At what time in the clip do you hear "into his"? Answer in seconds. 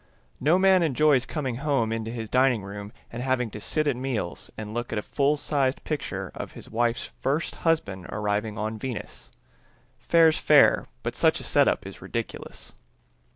1.91-2.27